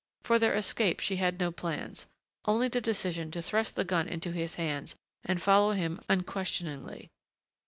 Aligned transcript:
For 0.23 0.39
their 0.39 0.55
escape 0.55 0.99
she 0.99 1.17
had 1.17 1.39
no 1.39 1.51
plans, 1.51 2.07
only 2.45 2.67
the 2.67 2.81
decision 2.81 3.29
to 3.29 3.41
thrust 3.43 3.75
the 3.75 3.83
gun 3.83 4.07
into 4.09 4.31
his 4.31 4.55
hands 4.55 4.95
and 5.29 5.39
follow 5.39 5.73
him 5.73 5.99
unquestioningly 6.09 7.11